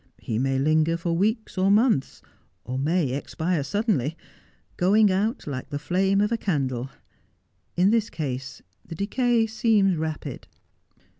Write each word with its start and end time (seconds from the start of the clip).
He 0.17 0.39
may 0.39 0.57
linger 0.57 0.97
for 0.97 1.13
weeks, 1.13 1.59
or 1.59 1.69
months, 1.69 2.23
or 2.63 2.79
may 2.79 3.11
expire 3.11 3.63
suddenly, 3.63 4.17
going 4.75 5.11
out 5.11 5.45
like 5.45 5.69
the 5.69 5.77
flame 5.77 6.21
of 6.21 6.31
a 6.31 6.37
candle. 6.37 6.89
In 7.77 7.91
this 7.91 8.09
case 8.09 8.63
the 8.83 8.95
decay 8.95 9.45
seems 9.45 9.95
rapid.' 9.95 10.47